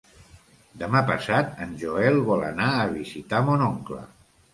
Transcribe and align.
Demà 0.83 1.01
passat 1.09 1.51
en 1.65 1.75
Joel 1.81 2.17
vol 2.29 2.41
anar 2.47 2.71
a 2.79 2.87
visitar 2.95 3.43
mon 3.51 3.67
oncle. 3.67 4.01